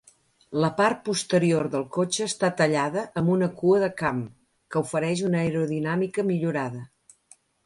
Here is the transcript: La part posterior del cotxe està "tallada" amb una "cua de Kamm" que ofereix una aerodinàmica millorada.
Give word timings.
La 0.61 0.69
part 0.77 1.01
posterior 1.09 1.67
del 1.75 1.85
cotxe 1.97 2.25
està 2.29 2.49
"tallada" 2.61 3.03
amb 3.21 3.33
una 3.35 3.51
"cua 3.61 3.83
de 3.85 3.91
Kamm" 4.01 4.25
que 4.73 4.83
ofereix 4.83 5.23
una 5.29 5.45
aerodinàmica 5.45 6.27
millorada. 6.33 6.83